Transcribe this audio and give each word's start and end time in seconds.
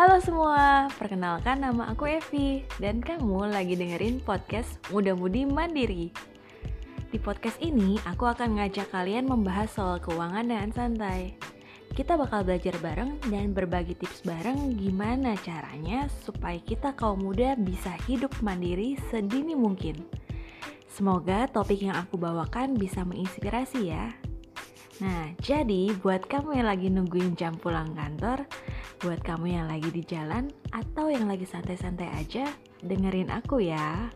Halo 0.00 0.16
semua, 0.16 0.88
perkenalkan 0.96 1.60
nama 1.60 1.92
aku 1.92 2.08
Evi 2.08 2.64
dan 2.80 3.04
kamu 3.04 3.52
lagi 3.52 3.76
dengerin 3.76 4.24
podcast 4.24 4.80
Muda 4.88 5.12
Mudi 5.12 5.44
Mandiri. 5.44 6.08
Di 7.12 7.20
podcast 7.20 7.60
ini, 7.60 8.00
aku 8.08 8.24
akan 8.24 8.56
ngajak 8.56 8.88
kalian 8.96 9.28
membahas 9.28 9.68
soal 9.68 10.00
keuangan 10.00 10.48
dengan 10.48 10.72
santai. 10.72 11.36
Kita 11.92 12.16
bakal 12.16 12.48
belajar 12.48 12.80
bareng 12.80 13.20
dan 13.28 13.52
berbagi 13.52 13.92
tips 13.92 14.24
bareng 14.24 14.72
gimana 14.80 15.36
caranya 15.44 16.08
supaya 16.24 16.56
kita 16.64 16.96
kaum 16.96 17.20
muda 17.20 17.52
bisa 17.60 17.92
hidup 18.08 18.32
mandiri 18.40 18.96
sedini 19.12 19.52
mungkin. 19.52 20.00
Semoga 20.88 21.44
topik 21.44 21.84
yang 21.84 22.00
aku 22.00 22.16
bawakan 22.16 22.72
bisa 22.72 23.04
menginspirasi 23.04 23.92
ya. 23.92 24.16
Nah, 25.00 25.32
jadi 25.40 25.96
buat 26.04 26.28
kamu 26.28 26.60
yang 26.60 26.68
lagi 26.68 26.92
nungguin 26.92 27.32
jam 27.32 27.56
pulang 27.56 27.96
kantor, 27.96 28.44
buat 29.00 29.24
kamu 29.24 29.46
yang 29.48 29.66
lagi 29.66 29.88
di 29.88 30.04
jalan 30.04 30.52
atau 30.76 31.08
yang 31.08 31.24
lagi 31.24 31.48
santai-santai 31.48 32.08
aja, 32.20 32.44
dengerin 32.84 33.32
aku 33.32 33.64
ya. 33.64 34.12